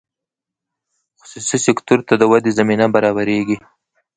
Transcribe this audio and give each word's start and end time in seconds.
خصوصي 1.19 1.57
سکتور 1.67 1.99
ته 2.07 2.13
د 2.17 2.23
ودې 2.31 2.51
زمینه 2.59 2.85
برابریږي. 2.95 3.57